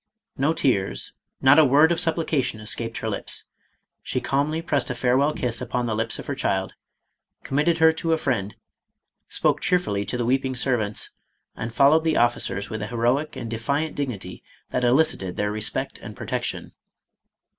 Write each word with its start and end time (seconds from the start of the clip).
No 0.35 0.51
tears, 0.51 1.13
not 1.43 1.59
a 1.59 1.63
word 1.63 1.91
of 1.91 1.99
supplication 1.99 2.59
es 2.59 2.73
caped 2.73 2.97
her 2.97 3.07
lips. 3.07 3.43
She 4.01 4.19
calmly 4.19 4.59
pressed 4.63 4.89
a 4.89 4.95
farewell 4.95 5.31
kiss 5.31 5.61
upon 5.61 5.85
the 5.85 5.93
lips 5.93 6.17
of 6.17 6.25
her 6.25 6.33
child, 6.33 6.73
committed 7.43 7.77
her 7.77 7.91
to 7.91 8.11
a 8.11 8.17
friend* 8.17 8.55
spoke 9.29 9.61
cheerfully 9.61 10.03
to 10.05 10.17
the 10.17 10.25
weeping 10.25 10.55
servants, 10.55 11.11
and 11.55 11.71
followed 11.71 12.03
the 12.03 12.17
officers 12.17 12.67
with 12.67 12.81
a 12.81 12.87
heroic 12.87 13.35
and 13.35 13.51
defiant 13.51 13.93
dignity 13.95 14.41
that 14.71 14.83
eli 14.83 15.03
cited 15.03 15.35
their 15.35 15.51
respect 15.51 15.99
and 15.99 16.15
protection. 16.15 16.71